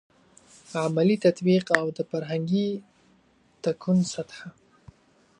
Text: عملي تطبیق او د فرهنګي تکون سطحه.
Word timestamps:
عملي 0.85 1.17
تطبیق 1.25 1.65
او 1.79 1.85
د 1.97 1.99
فرهنګي 2.09 2.67
تکون 3.63 3.97
سطحه. 4.13 4.49